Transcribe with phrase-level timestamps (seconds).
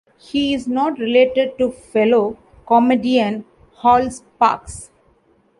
[0.17, 3.45] He is not related to fellow comedian
[3.83, 4.89] Hal Sparks.